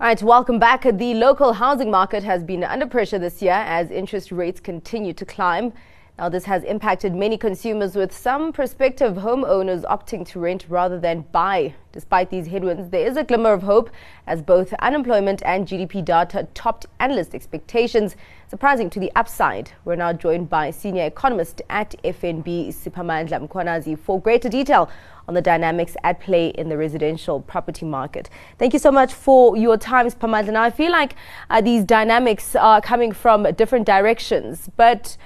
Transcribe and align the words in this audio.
All 0.00 0.06
right, 0.06 0.22
welcome 0.22 0.58
back. 0.58 0.84
The 0.84 1.12
local 1.12 1.52
housing 1.52 1.90
market 1.90 2.24
has 2.24 2.42
been 2.42 2.64
under 2.64 2.86
pressure 2.86 3.18
this 3.18 3.42
year 3.42 3.52
as 3.52 3.90
interest 3.90 4.32
rates 4.32 4.58
continue 4.58 5.12
to 5.12 5.26
climb. 5.26 5.74
Now, 6.20 6.28
this 6.28 6.44
has 6.44 6.64
impacted 6.64 7.14
many 7.14 7.38
consumers, 7.38 7.96
with 7.96 8.12
some 8.12 8.52
prospective 8.52 9.14
homeowners 9.14 9.84
opting 9.84 10.28
to 10.28 10.38
rent 10.38 10.66
rather 10.68 11.00
than 11.00 11.24
buy. 11.32 11.72
Despite 11.92 12.28
these 12.28 12.46
headwinds, 12.46 12.90
there 12.90 13.06
is 13.06 13.16
a 13.16 13.24
glimmer 13.24 13.54
of 13.54 13.62
hope 13.62 13.88
as 14.26 14.42
both 14.42 14.74
unemployment 14.80 15.40
and 15.46 15.66
GDP 15.66 16.04
data 16.04 16.46
topped 16.52 16.84
analyst 16.98 17.34
expectations, 17.34 18.16
surprising 18.48 18.90
to 18.90 19.00
the 19.00 19.10
upside. 19.16 19.72
We're 19.86 19.96
now 19.96 20.12
joined 20.12 20.50
by 20.50 20.72
senior 20.72 21.06
economist 21.06 21.62
at 21.70 21.94
FNB, 22.04 22.68
Siphamandla 22.68 23.48
Mkhwanazi, 23.48 23.98
for 23.98 24.20
greater 24.20 24.50
detail 24.50 24.90
on 25.26 25.32
the 25.32 25.40
dynamics 25.40 25.96
at 26.04 26.20
play 26.20 26.48
in 26.48 26.68
the 26.68 26.76
residential 26.76 27.40
property 27.40 27.86
market. 27.86 28.28
Thank 28.58 28.74
you 28.74 28.78
so 28.78 28.92
much 28.92 29.14
for 29.14 29.56
your 29.56 29.78
time, 29.78 30.06
Siphamandla. 30.06 30.52
Now, 30.52 30.64
I 30.64 30.70
feel 30.70 30.92
like 30.92 31.14
uh, 31.48 31.62
these 31.62 31.82
dynamics 31.82 32.54
are 32.54 32.82
coming 32.82 33.12
from 33.12 33.44
different 33.54 33.86
directions, 33.86 34.68
but 34.76 35.16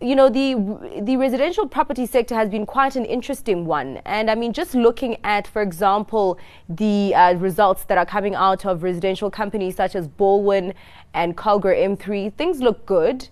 you 0.00 0.14
know 0.14 0.28
the 0.28 0.54
the 1.00 1.16
residential 1.16 1.66
property 1.66 2.04
sector 2.04 2.34
has 2.34 2.48
been 2.50 2.66
quite 2.66 2.94
an 2.94 3.04
interesting 3.04 3.64
one 3.64 3.96
and 4.04 4.30
i 4.30 4.34
mean 4.34 4.52
just 4.52 4.74
looking 4.74 5.16
at 5.24 5.46
for 5.46 5.62
example 5.62 6.38
the 6.68 7.14
uh, 7.14 7.34
results 7.34 7.84
that 7.84 7.96
are 7.96 8.06
coming 8.06 8.34
out 8.34 8.66
of 8.66 8.82
residential 8.82 9.30
companies 9.30 9.76
such 9.76 9.94
as 9.94 10.06
Balwin 10.06 10.74
and 11.14 11.36
Calgro 11.36 11.74
M3 11.74 12.32
things 12.34 12.60
look 12.60 12.84
good 12.84 13.28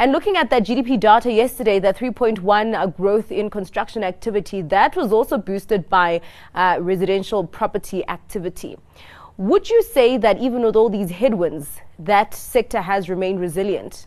and 0.00 0.12
looking 0.12 0.36
at 0.36 0.48
that 0.50 0.62
GDP 0.62 1.00
data 1.00 1.32
yesterday, 1.32 1.80
the 1.80 1.92
3.1 1.92 2.72
uh, 2.72 2.86
growth 2.86 3.32
in 3.32 3.50
construction 3.50 4.04
activity, 4.04 4.62
that 4.62 4.94
was 4.94 5.12
also 5.12 5.36
boosted 5.38 5.88
by 5.88 6.20
uh, 6.54 6.78
residential 6.80 7.44
property 7.44 8.06
activity. 8.06 8.76
Would 9.38 9.68
you 9.68 9.82
say 9.82 10.16
that 10.16 10.38
even 10.38 10.62
with 10.62 10.76
all 10.76 10.88
these 10.88 11.10
headwinds, 11.10 11.80
that 11.98 12.32
sector 12.32 12.80
has 12.80 13.08
remained 13.08 13.40
resilient? 13.40 14.06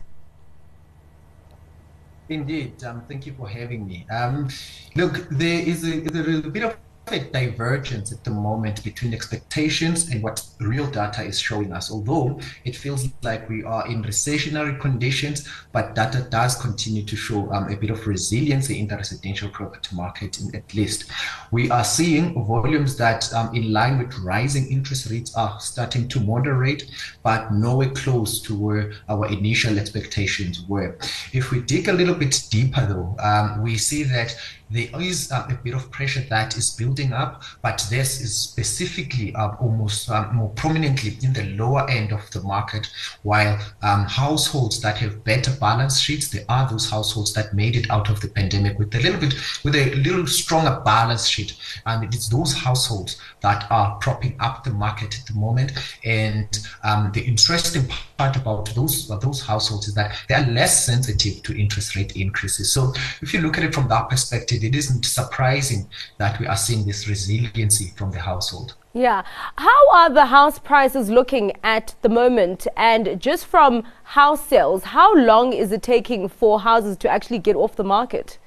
Indeed. 2.32 2.82
Um, 2.84 3.02
thank 3.08 3.26
you 3.26 3.34
for 3.34 3.48
having 3.48 3.86
me. 3.86 4.06
Um, 4.10 4.48
look, 4.96 5.28
there 5.30 5.60
is 5.60 5.84
a, 5.84 5.98
a 6.06 6.50
bit 6.50 6.64
of 6.64 6.76
divergence 7.06 8.12
at 8.12 8.24
the 8.24 8.30
moment 8.30 8.82
between 8.84 9.12
expectations 9.12 10.08
and 10.10 10.22
what 10.22 10.44
real 10.60 10.86
data 10.86 11.22
is 11.22 11.38
showing 11.38 11.72
us. 11.72 11.90
Although 11.90 12.40
it 12.64 12.76
feels 12.76 13.08
like 13.22 13.48
we 13.48 13.64
are 13.64 13.86
in 13.86 14.02
recessionary 14.02 14.80
conditions, 14.80 15.48
but 15.72 15.94
data 15.94 16.26
does 16.30 16.56
continue 16.56 17.02
to 17.04 17.16
show 17.16 17.50
um, 17.52 17.70
a 17.70 17.76
bit 17.76 17.90
of 17.90 18.06
resiliency 18.06 18.80
in 18.80 18.86
the 18.86 18.96
residential 18.96 19.48
property 19.50 19.94
market, 19.94 20.40
in, 20.40 20.54
at 20.54 20.74
least. 20.74 21.10
We 21.50 21.70
are 21.70 21.84
seeing 21.84 22.44
volumes 22.46 22.96
that, 22.96 23.32
um, 23.34 23.54
in 23.54 23.72
line 23.72 23.98
with 23.98 24.16
rising 24.18 24.70
interest 24.70 25.10
rates, 25.10 25.34
are 25.34 25.58
starting 25.60 26.08
to 26.08 26.20
moderate, 26.20 26.90
but 27.22 27.52
nowhere 27.52 27.90
close 27.90 28.40
to 28.42 28.58
where 28.58 28.92
our 29.08 29.26
initial 29.26 29.78
expectations 29.78 30.64
were. 30.68 30.96
If 31.32 31.50
we 31.50 31.60
dig 31.60 31.88
a 31.88 31.92
little 31.92 32.14
bit 32.14 32.46
deeper, 32.50 32.86
though, 32.86 33.16
um, 33.22 33.62
we 33.62 33.76
see 33.76 34.04
that 34.04 34.36
there 34.70 34.88
is 35.00 35.30
uh, 35.30 35.46
a 35.50 35.54
bit 35.54 35.74
of 35.74 35.90
pressure 35.90 36.24
that 36.30 36.56
is 36.56 36.70
building 36.92 37.12
up, 37.12 37.42
but 37.62 37.84
this 37.88 38.20
is 38.20 38.36
specifically 38.36 39.34
uh, 39.34 39.52
almost 39.60 40.10
um, 40.10 40.34
more 40.34 40.50
prominently 40.50 41.16
in 41.22 41.32
the 41.32 41.44
lower 41.56 41.88
end 41.90 42.12
of 42.12 42.30
the 42.32 42.40
market, 42.40 42.90
while 43.22 43.58
um, 43.82 44.04
households 44.04 44.80
that 44.82 44.98
have 44.98 45.24
better 45.24 45.50
balance 45.58 45.98
sheets, 45.98 46.28
there 46.28 46.44
are 46.48 46.68
those 46.68 46.90
households 46.90 47.32
that 47.32 47.54
made 47.54 47.76
it 47.76 47.90
out 47.90 48.10
of 48.10 48.20
the 48.20 48.28
pandemic 48.28 48.78
with 48.78 48.94
a 48.94 49.00
little 49.00 49.20
bit, 49.20 49.34
with 49.64 49.74
a 49.74 49.94
little 49.94 50.26
stronger 50.26 50.82
balance 50.84 51.26
sheet. 51.26 51.54
And 51.86 52.04
it's 52.04 52.28
those 52.28 52.52
households 52.52 53.20
that 53.40 53.66
are 53.70 53.96
propping 54.00 54.36
up 54.40 54.64
the 54.64 54.70
market 54.70 55.18
at 55.18 55.26
the 55.26 55.34
moment. 55.34 55.72
And 56.04 56.48
um, 56.84 57.10
the 57.14 57.22
interesting 57.22 57.88
part 58.18 58.36
about 58.36 58.74
those, 58.74 59.08
those 59.08 59.40
households 59.42 59.88
is 59.88 59.94
that 59.94 60.16
they 60.28 60.34
are 60.34 60.46
less 60.46 60.84
sensitive 60.84 61.42
to 61.44 61.58
interest 61.58 61.96
rate 61.96 62.16
increases. 62.16 62.70
So 62.70 62.92
if 63.22 63.32
you 63.32 63.40
look 63.40 63.56
at 63.56 63.64
it 63.64 63.74
from 63.74 63.88
that 63.88 64.10
perspective, 64.10 64.62
it 64.62 64.74
isn't 64.74 65.04
surprising 65.04 65.88
that 66.18 66.38
we 66.38 66.46
are 66.46 66.56
seeing 66.56 66.81
this 66.86 67.08
resiliency 67.08 67.92
from 67.96 68.10
the 68.10 68.20
household. 68.20 68.74
Yeah. 68.94 69.22
How 69.56 69.90
are 69.94 70.10
the 70.10 70.26
house 70.26 70.58
prices 70.58 71.08
looking 71.08 71.52
at 71.62 71.94
the 72.02 72.08
moment? 72.08 72.66
And 72.76 73.20
just 73.20 73.46
from 73.46 73.84
house 74.04 74.46
sales, 74.46 74.84
how 74.84 75.14
long 75.14 75.52
is 75.52 75.72
it 75.72 75.82
taking 75.82 76.28
for 76.28 76.60
houses 76.60 76.96
to 76.98 77.08
actually 77.08 77.38
get 77.38 77.56
off 77.56 77.76
the 77.76 77.84
market? 77.84 78.38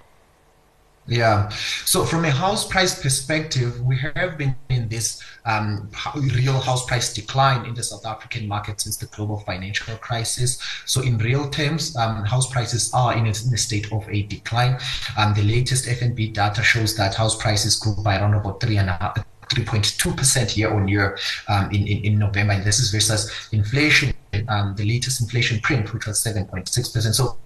Yeah. 1.07 1.49
So 1.85 2.03
from 2.03 2.25
a 2.25 2.31
house 2.31 2.67
price 2.67 2.99
perspective, 2.99 3.79
we 3.81 3.95
have 3.97 4.39
been 4.39 4.55
in 4.69 4.89
this 4.89 5.21
um, 5.45 5.87
real 6.15 6.59
house 6.59 6.83
price 6.87 7.13
decline 7.13 7.65
in 7.67 7.75
the 7.75 7.83
South 7.83 8.05
African 8.07 8.47
market 8.47 8.81
since 8.81 8.97
the 8.97 9.05
global 9.07 9.39
financial 9.41 9.95
crisis. 9.97 10.57
So 10.85 11.01
in 11.01 11.19
real 11.19 11.47
terms, 11.49 11.95
um, 11.95 12.25
house 12.25 12.51
prices 12.51 12.91
are 12.93 13.13
in 13.13 13.27
a, 13.27 13.33
in 13.45 13.53
a, 13.53 13.57
state 13.57 13.91
of 13.91 14.07
a 14.09 14.23
decline. 14.23 14.79
Um, 15.15 15.35
the 15.35 15.43
latest 15.43 15.85
FNB 15.85 16.33
data 16.33 16.63
shows 16.63 16.95
that 16.97 17.13
house 17.13 17.35
prices 17.35 17.75
grew 17.75 17.95
by 18.03 18.17
around 18.19 18.33
about 18.33 18.59
three 18.59 18.77
and 18.77 18.89
a 18.89 18.93
half 18.93 19.23
3.2% 19.49 20.57
year 20.57 20.73
on 20.73 20.87
year 20.87 21.19
um, 21.47 21.69
in, 21.69 21.87
in, 21.87 22.03
in 22.03 22.17
November. 22.17 22.53
And 22.53 22.63
this 22.63 22.79
is 22.79 22.89
versus 22.89 23.31
inflation 23.51 24.14
um, 24.49 24.75
the 24.75 24.85
latest 24.85 25.21
inflation 25.21 25.59
print, 25.59 25.93
which 25.93 26.05
was 26.05 26.23
7.6%. 26.23 27.13
So 27.13 27.37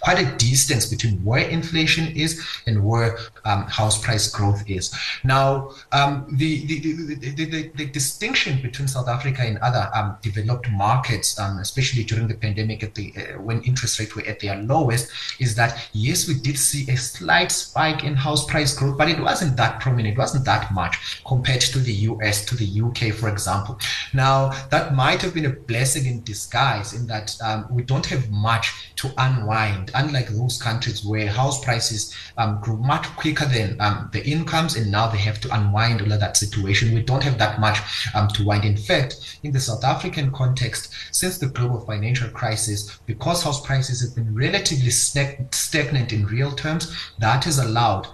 quite 0.00 0.18
a 0.18 0.36
distance 0.36 0.86
between 0.86 1.22
where 1.24 1.46
inflation 1.48 2.06
is 2.16 2.44
and 2.66 2.84
where 2.84 3.18
um, 3.44 3.64
house 3.64 4.02
price 4.02 4.30
growth 4.30 4.62
is. 4.68 4.94
Now, 5.24 5.72
um, 5.92 6.26
the, 6.32 6.66
the, 6.66 7.14
the, 7.34 7.70
the, 7.74 7.86
distinction 7.86 8.62
between 8.62 8.88
South 8.88 9.08
Africa 9.08 9.42
and 9.42 9.58
other 9.58 9.90
um, 9.94 10.16
developed 10.22 10.70
markets, 10.70 11.38
um, 11.38 11.58
especially 11.58 12.04
during 12.04 12.28
the 12.28 12.34
pandemic 12.34 12.82
at 12.82 12.94
the 12.94 13.12
uh, 13.16 13.40
when 13.40 13.62
interest 13.62 13.98
rates 13.98 14.14
were 14.14 14.22
at 14.22 14.40
their 14.40 14.56
lowest, 14.56 15.10
is 15.38 15.54
that 15.56 15.88
yes, 15.92 16.28
we 16.28 16.34
did 16.34 16.56
see 16.56 16.90
a 16.90 16.96
slight 16.96 17.52
spike 17.52 18.04
in 18.04 18.14
house 18.14 18.46
price 18.46 18.74
growth, 18.76 18.96
but 18.96 19.08
it 19.08 19.20
wasn't 19.20 19.56
that 19.56 19.80
prominent, 19.80 20.14
it 20.14 20.18
wasn't 20.18 20.44
that 20.44 20.72
much 20.72 21.22
compared 21.26 21.60
to 21.60 21.78
the 21.78 21.92
US, 21.92 22.44
to 22.46 22.56
the 22.56 22.80
UK, 22.80 23.14
for 23.14 23.28
example. 23.28 23.78
Now, 24.12 24.50
that 24.70 24.94
might 24.94 25.22
have 25.22 25.34
been 25.34 25.46
a 25.46 25.50
blessing 25.50 26.06
in 26.06 26.22
disguise 26.22 26.92
in 26.92 27.06
that 27.06 27.36
um, 27.42 27.66
we 27.70 27.82
don't 27.82 28.06
have 28.06 28.30
much 28.30 28.92
to 28.96 29.10
unwind, 29.18 29.90
unlike 29.94 30.28
those 30.28 30.60
countries 30.60 31.04
where 31.04 31.28
house 31.28 31.62
prices 31.64 32.14
um, 32.36 32.60
grew 32.60 32.76
much 32.76 33.06
quicker 33.16 33.46
than 33.46 33.80
um, 33.80 34.10
the 34.12 34.24
incomes, 34.26 34.76
and 34.76 34.90
now 34.90 35.06
they 35.08 35.18
have 35.18 35.40
to 35.40 35.54
unwind 35.54 36.02
all 36.02 36.12
of 36.12 36.20
that 36.20 36.36
situation. 36.36 36.94
We 36.94 37.02
don't 37.02 37.22
have 37.22 37.38
that 37.38 37.60
much 37.60 37.80
um, 38.14 38.28
to 38.28 38.44
wind. 38.44 38.64
In 38.64 38.76
fact, 38.76 39.38
in 39.42 39.52
the 39.52 39.60
South 39.60 39.84
African 39.84 40.32
context, 40.32 40.92
since 41.12 41.38
the 41.38 41.46
global 41.46 41.80
financial 41.80 42.28
crisis, 42.30 42.98
because 43.06 43.42
house 43.42 43.64
prices 43.64 44.00
have 44.02 44.14
been 44.14 44.34
relatively 44.34 44.90
stagnant 44.90 46.12
in 46.12 46.26
real 46.26 46.52
terms, 46.52 46.94
that 47.18 47.44
has 47.44 47.58
allowed 47.58 48.08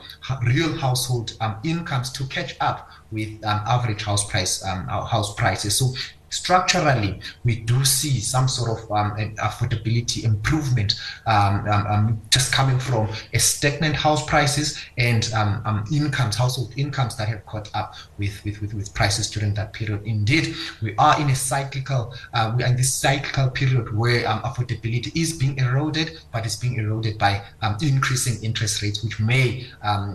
real 0.47 0.77
household 0.79 1.37
um, 1.41 1.57
incomes 1.65 2.11
to 2.13 2.25
catch 2.27 2.57
up 2.61 2.91
with 3.11 3.29
um, 3.45 3.63
average 3.67 4.03
house 4.03 4.29
price 4.29 4.65
um, 4.65 4.87
house 4.87 5.35
prices. 5.35 5.77
So 5.79 5.95
structurally, 6.31 7.21
we 7.45 7.57
do 7.61 7.85
see 7.85 8.21
some 8.21 8.49
sort 8.49 8.79
of 8.79 8.91
um, 8.91 9.13
affordability 9.37 10.25
improvement 10.25 10.95
um, 11.27 11.67
um, 11.69 11.87
um, 11.87 12.21
just 12.31 12.53
coming 12.53 12.79
from 12.79 13.09
a 13.33 13.39
stagnant 13.39 13.95
house 13.95 14.25
prices 14.27 14.79
and 14.99 15.31
um, 15.35 15.63
um, 15.65 15.85
incomes, 15.93 16.37
household 16.37 16.73
incomes 16.77 17.17
that 17.17 17.29
have 17.29 17.45
caught 17.47 17.71
up 17.75 17.95
with, 18.19 18.45
with, 18.45 18.61
with, 18.61 18.75
with, 18.75 18.95
prices 18.95 19.31
during 19.31 19.53
that 19.55 19.73
period. 19.73 20.03
Indeed, 20.05 20.55
we 20.83 20.95
are 20.97 21.21
in 21.21 21.31
a 21.31 21.35
cyclical, 21.35 22.15
uh, 22.33 22.55
we 22.57 22.65
are 22.65 22.69
in 22.69 22.77
this 22.77 22.93
cyclical 22.93 23.51
period 23.51 23.97
where 23.97 24.25
affordability 24.25 25.15
is 25.17 25.33
being 25.33 25.59
eroded, 25.59 26.19
but 26.33 26.45
it's 26.45 26.57
being 26.57 26.77
eroded 26.77 27.19
by 27.19 27.43
increasing 27.83 28.43
interest 28.43 28.83
rates, 28.83 29.03
which 29.03 29.21
may 29.21 29.67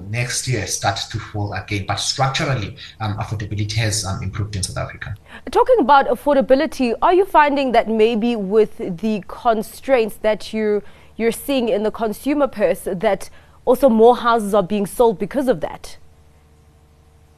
next 0.09 0.47
year 0.47 0.65
start 0.67 0.99
to 1.11 1.19
fall 1.19 1.53
again. 1.53 1.85
But 1.87 1.97
structurally, 1.97 2.75
affordability 2.99 3.73
has 3.73 4.05
improved 4.21 4.55
in 4.55 4.63
South 4.63 4.77
Africa. 4.77 5.15
Talking 5.51 5.77
about 5.79 6.00
affordability, 6.07 6.93
are 7.01 7.13
you 7.13 7.25
finding 7.25 7.71
that 7.71 7.87
maybe 7.87 8.35
with 8.35 8.77
the 8.77 9.23
constraints 9.27 10.15
that 10.17 10.53
you 10.53 10.83
you're 11.17 11.31
seeing 11.31 11.69
in 11.69 11.83
the 11.83 11.91
consumer 11.91 12.47
purse 12.47 12.87
that 12.91 13.29
also 13.65 13.89
more 13.89 14.17
houses 14.17 14.53
are 14.53 14.63
being 14.63 14.85
sold 14.85 15.19
because 15.19 15.47
of 15.47 15.61
that? 15.61 15.97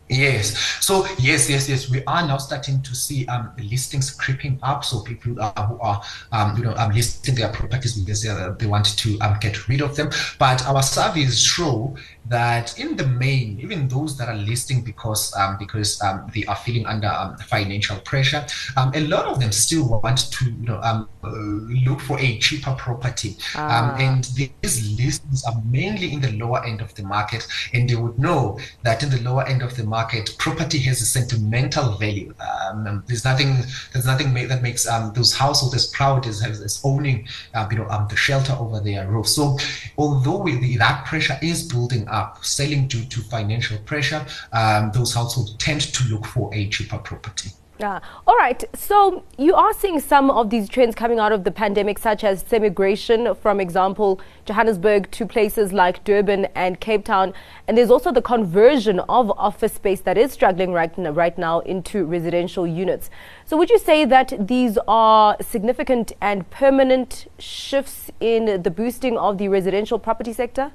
Yes. 0.10 0.58
So 0.82 1.08
yes, 1.18 1.50
yes, 1.50 1.70
yes. 1.70 1.90
We 1.90 2.04
are 2.06 2.28
now 2.28 2.38
starting 2.38 2.82
to 2.82 2.94
see 2.94 3.26
um, 3.28 3.52
listings 3.58 4.12
creeping 4.12 4.60
up. 4.62 4.84
So 4.84 5.00
people 5.02 5.42
uh, 5.42 5.66
who 5.66 5.80
are 5.80 6.04
um, 6.32 6.58
you 6.58 6.64
know 6.64 6.74
um, 6.76 6.92
listing 6.92 7.36
their 7.36 7.50
properties 7.50 7.98
because 7.98 8.22
they, 8.22 8.30
uh, 8.30 8.52
they 8.52 8.66
want 8.66 8.98
to 8.98 9.18
um, 9.20 9.38
get 9.40 9.68
rid 9.70 9.82
of 9.82 9.96
them. 9.96 10.10
But 10.40 10.66
our 10.68 10.84
surveys 10.84 11.42
show 11.42 11.96
that 12.26 12.78
in 12.78 12.98
the 12.98 13.08
main, 13.08 13.60
even 13.62 13.88
those 13.88 14.18
that 14.18 14.28
are 14.28 14.36
listing 14.36 14.82
because 14.82 15.34
um, 15.36 15.58
because 15.58 16.02
um, 16.02 16.30
they 16.34 16.44
are 16.46 16.56
feeling 16.58 16.86
under 16.86 17.08
um, 17.08 17.38
financial 17.38 17.98
pressure, 18.02 18.46
um, 18.76 18.92
a 18.96 19.08
lot 19.08 19.26
of 19.26 19.40
them 19.40 19.54
still 19.54 20.02
want 20.02 20.32
to 20.32 20.46
you 20.46 20.68
know 20.68 20.82
um, 20.84 21.08
uh, 21.24 21.32
look 21.86 22.02
for 22.02 22.20
a 22.20 22.38
cheaper 22.40 22.76
property, 22.78 23.38
um, 23.56 23.64
ah. 23.64 23.96
and 24.00 24.26
these 24.36 25.00
listings 25.00 25.46
are 25.46 25.62
mainly 25.66 26.12
in 26.12 26.20
the 26.20 26.32
lower 26.34 26.64
end 26.66 26.82
of 26.82 26.94
the 26.96 27.04
market, 27.04 27.48
and 27.74 27.90
they 27.90 27.96
would 27.96 28.20
know 28.20 28.60
that 28.84 29.02
in 29.02 29.10
the 29.10 29.22
lower 29.22 29.48
end 29.48 29.62
of 29.62 29.76
the 29.78 29.84
market, 29.98 30.36
property 30.40 30.80
has 30.80 31.02
a 31.02 31.06
sentimental 31.06 31.88
value. 32.04 32.34
Um, 32.50 33.04
there's 33.08 33.26
nothing 33.32 33.52
there's 33.92 34.08
nothing 34.14 34.34
that 34.52 34.62
makes 34.68 34.84
um, 34.94 35.14
those 35.14 35.32
households 35.44 35.76
as 35.76 35.86
proud 35.88 36.26
as, 36.32 36.38
as 36.44 36.82
owning 36.84 37.28
uh, 37.54 37.68
you 37.72 37.78
know 37.78 37.88
um, 37.94 38.08
the 38.10 38.16
shelter 38.16 38.56
over 38.64 38.80
their 38.80 39.04
roof. 39.08 39.28
So 39.28 39.58
although 39.98 40.40
we, 40.46 40.78
that 40.78 41.06
pressure 41.06 41.38
is 41.42 41.60
building 41.74 42.04
up, 42.08 42.44
selling 42.44 42.88
due 42.88 43.06
to 43.14 43.20
financial 43.36 43.78
pressure, 43.92 44.22
um, 44.52 44.92
those 44.94 45.14
households 45.14 45.56
tend 45.58 45.82
to 45.96 46.02
look 46.12 46.26
for 46.26 46.46
a 46.54 46.62
cheaper 46.70 46.98
property. 47.10 47.52
Yeah. 47.84 48.00
All 48.26 48.38
right. 48.38 48.64
So 48.74 49.26
you 49.38 49.56
are 49.56 49.74
seeing 49.74 50.00
some 50.00 50.32
of 50.32 50.50
these 50.50 50.70
trends 50.70 50.96
coming 50.96 51.20
out 51.20 51.34
of 51.34 51.44
the 51.44 51.52
pandemic, 51.52 52.00
such 52.00 52.24
as 52.24 52.42
semigration, 52.48 53.36
from 53.36 53.60
example, 53.60 54.22
Johannesburg 54.46 55.12
to 55.12 55.26
places 55.26 55.74
like 55.74 56.02
Durban 56.06 56.46
and 56.56 56.80
Cape 56.80 57.04
Town. 57.04 57.34
And 57.68 57.78
there's 57.78 57.92
also 57.92 58.14
the 58.14 58.22
conversion 58.22 59.02
of 59.10 59.32
office 59.32 59.74
space 59.74 60.00
that 60.00 60.18
is 60.18 60.32
struggling 60.32 60.72
right, 60.72 60.94
right 60.98 61.38
now 61.38 61.60
into 61.60 62.06
residential 62.06 62.66
units. 62.66 63.10
So 63.46 63.58
would 63.58 63.70
you 63.70 63.80
say 63.80 64.06
that 64.06 64.48
these 64.48 64.78
are 64.88 65.36
significant 65.42 66.14
and 66.22 66.50
permanent 66.52 67.28
shifts 67.38 68.10
in 68.22 68.62
the 68.64 68.72
boosting 68.72 69.18
of 69.18 69.38
the 69.38 69.50
residential 69.50 70.00
property 70.00 70.32
sector? 70.32 70.72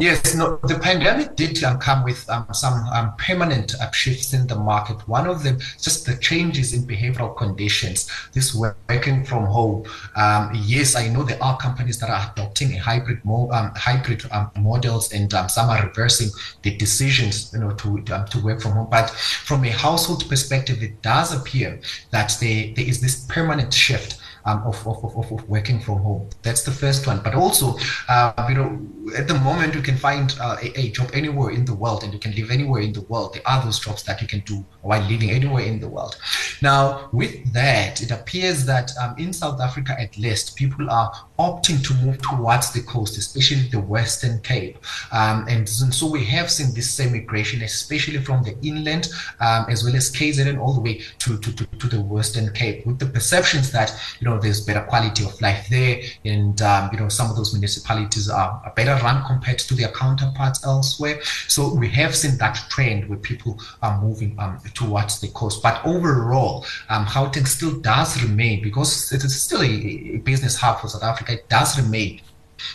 Yes, 0.00 0.34
no, 0.34 0.56
the 0.64 0.78
pandemic 0.78 1.36
did 1.36 1.62
um, 1.62 1.78
come 1.78 2.04
with 2.04 2.26
um, 2.30 2.46
some 2.54 2.72
um, 2.88 3.12
permanent 3.18 3.74
uh, 3.74 3.90
shifts 3.90 4.32
in 4.32 4.46
the 4.46 4.56
market. 4.56 5.06
One 5.06 5.26
of 5.26 5.42
them, 5.42 5.58
just 5.58 6.06
the 6.06 6.16
changes 6.16 6.72
in 6.72 6.84
behavioral 6.84 7.36
conditions. 7.36 8.10
This 8.32 8.54
working 8.54 9.24
from 9.26 9.44
home. 9.44 9.84
Um, 10.16 10.52
yes, 10.54 10.96
I 10.96 11.08
know 11.08 11.22
there 11.22 11.42
are 11.42 11.58
companies 11.58 11.98
that 11.98 12.08
are 12.08 12.32
adopting 12.32 12.72
a 12.72 12.78
hybrid, 12.78 13.22
mo- 13.26 13.50
um, 13.52 13.72
hybrid 13.76 14.24
um, 14.32 14.50
models, 14.56 15.12
and 15.12 15.30
some 15.50 15.68
are 15.68 15.86
reversing 15.86 16.30
the 16.62 16.74
decisions, 16.76 17.52
you 17.52 17.60
know, 17.60 17.72
to 17.72 18.02
to 18.02 18.40
work 18.42 18.62
from 18.62 18.72
home. 18.72 18.88
But 18.90 19.10
from 19.10 19.64
a 19.64 19.70
household 19.70 20.26
perspective, 20.30 20.82
it 20.82 21.02
does 21.02 21.38
appear 21.38 21.78
that 22.10 22.34
there 22.40 22.72
is 22.74 23.02
this 23.02 23.26
permanent 23.26 23.74
shift 23.74 24.19
um, 24.44 24.62
of, 24.64 24.86
of, 24.86 25.04
of, 25.04 25.32
of, 25.32 25.48
working 25.48 25.80
from 25.80 25.98
home. 25.98 26.28
That's 26.42 26.62
the 26.62 26.70
first 26.70 27.06
one. 27.06 27.20
But 27.22 27.34
also, 27.34 27.76
uh, 28.08 28.46
you 28.48 28.54
know, 28.54 28.78
at 29.16 29.28
the 29.28 29.34
moment 29.34 29.74
you 29.74 29.82
can 29.82 29.96
find 29.96 30.34
uh, 30.40 30.56
a, 30.62 30.78
a, 30.78 30.90
job 30.90 31.10
anywhere 31.12 31.50
in 31.50 31.64
the 31.64 31.74
world 31.74 32.04
and 32.04 32.12
you 32.12 32.18
can 32.18 32.34
live 32.34 32.50
anywhere 32.50 32.82
in 32.82 32.92
the 32.92 33.02
world. 33.02 33.34
There 33.34 33.42
are 33.46 33.62
those 33.62 33.78
jobs 33.78 34.02
that 34.04 34.20
you 34.20 34.28
can 34.28 34.40
do 34.40 34.64
while 34.82 35.02
living 35.08 35.30
anywhere 35.30 35.64
in 35.64 35.80
the 35.80 35.88
world. 35.88 36.16
Now, 36.62 37.08
with 37.12 37.52
that, 37.52 38.02
it 38.02 38.10
appears 38.10 38.64
that 38.66 38.92
um, 39.02 39.14
in 39.18 39.32
South 39.32 39.60
Africa, 39.60 39.96
at 39.98 40.16
least, 40.16 40.56
people 40.56 40.90
are 40.90 41.12
opting 41.38 41.82
to 41.86 41.94
move 42.04 42.20
towards 42.20 42.72
the 42.72 42.82
coast, 42.82 43.16
especially 43.16 43.68
the 43.68 43.80
Western 43.80 44.40
Cape. 44.40 44.78
Um, 45.12 45.46
and, 45.48 45.68
so 45.68 46.10
we 46.10 46.24
have 46.26 46.50
seen 46.50 46.74
this 46.74 46.90
semigration, 46.92 47.62
especially 47.62 48.18
from 48.18 48.42
the 48.42 48.56
inland 48.62 49.08
um, 49.40 49.66
as 49.68 49.84
well 49.84 49.96
as 49.96 50.10
KZN 50.12 50.60
all 50.60 50.74
the 50.74 50.80
way 50.80 51.02
to, 51.18 51.38
to, 51.38 51.52
to, 51.52 51.64
to, 51.64 51.86
the 51.88 52.00
Western 52.00 52.52
Cape, 52.52 52.86
with 52.86 52.98
the 52.98 53.06
perceptions 53.06 53.72
that, 53.72 53.98
you 54.20 54.28
know, 54.28 54.29
there's 54.38 54.60
better 54.60 54.82
quality 54.82 55.24
of 55.24 55.40
life 55.40 55.68
there. 55.70 56.00
And, 56.24 56.60
um, 56.62 56.90
you 56.92 56.98
know, 56.98 57.08
some 57.08 57.30
of 57.30 57.36
those 57.36 57.52
municipalities 57.52 58.28
are, 58.28 58.62
are 58.64 58.72
better 58.76 59.02
run 59.02 59.24
compared 59.26 59.58
to 59.60 59.74
their 59.74 59.88
counterparts 59.88 60.64
elsewhere. 60.64 61.20
So 61.48 61.74
we 61.74 61.88
have 61.90 62.14
seen 62.14 62.36
that 62.38 62.56
trend 62.68 63.08
where 63.08 63.18
people 63.18 63.58
are 63.82 64.00
moving 64.00 64.36
um, 64.38 64.60
towards 64.74 65.20
the 65.20 65.28
coast. 65.28 65.62
But 65.62 65.84
overall, 65.86 66.66
um, 66.88 67.06
Gauteng 67.06 67.46
still 67.46 67.80
does 67.80 68.22
remain, 68.22 68.62
because 68.62 69.12
it 69.12 69.24
is 69.24 69.40
still 69.40 69.62
a, 69.62 69.66
a 69.66 70.16
business 70.18 70.56
hub 70.56 70.80
for 70.80 70.88
South 70.88 71.02
Africa 71.02 71.30
it 71.30 71.48
does 71.48 71.80
remain 71.80 72.20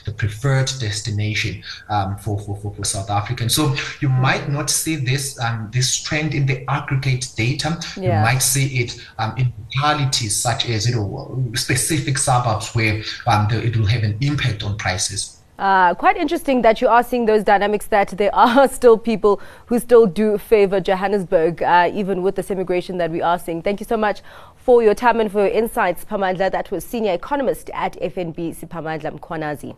the 0.06 0.12
preferred 0.12 0.72
destination 0.80 1.64
um, 1.90 2.18
for, 2.18 2.40
for, 2.40 2.56
for, 2.74 2.84
South 2.86 3.10
Africans. 3.10 3.56
So 3.56 3.76
you 4.00 4.10
might 4.10 4.50
not 4.50 4.70
see 4.70 4.96
this 4.96 5.40
um, 5.40 5.70
this 5.72 6.02
trend 6.02 6.34
in 6.34 6.46
the 6.46 6.70
aggregate 6.70 7.30
data. 7.36 7.80
Yeah. 7.98 8.20
You 8.20 8.34
might 8.34 8.40
see 8.40 8.80
it 8.80 9.06
um, 9.18 9.36
in 9.38 9.52
localities 9.60 10.36
such 10.36 10.70
as 10.70 10.88
you 10.88 10.96
know 10.96 11.44
specific 11.56 12.18
suburbs 12.18 12.74
where 12.76 13.04
um, 13.28 13.48
the, 13.50 13.66
it 13.66 13.76
will 13.78 13.88
have 13.88 14.04
an 14.04 14.18
impact 14.22 14.64
on 14.64 14.78
prices. 14.78 15.42
Uh, 15.58 15.96
quite 15.96 16.18
interesting 16.18 16.62
that 16.64 16.82
you 16.82 16.88
are 16.88 17.02
seeing 17.02 17.26
those 17.26 17.44
dynamics 17.44 17.88
that 17.88 18.10
there 18.10 18.34
are 18.36 18.68
still 18.68 18.98
people 18.98 19.42
who 19.68 19.80
still 19.80 20.06
do 20.06 20.38
favor 20.38 20.82
Johannesburg, 20.82 21.64
uh, 21.64 21.90
even 21.94 22.22
with 22.22 22.36
this 22.36 22.48
semigration 22.48 22.98
that 22.98 23.10
we 23.12 23.22
are 23.22 23.40
seeing. 23.40 23.62
Thank 23.62 23.80
you 23.80 23.86
so 23.86 23.96
much 23.98 24.22
for 24.58 24.84
your 24.84 24.94
time 24.94 25.20
and 25.20 25.32
for 25.32 25.40
your 25.46 25.54
insights, 25.54 26.04
Pamandla. 26.04 26.52
That 26.52 26.72
was 26.72 26.84
senior 26.84 27.14
economist 27.14 27.70
at 27.74 27.94
FNB, 28.02 28.56
Siphamandla 28.56 29.18
Mkhwanazi. 29.20 29.76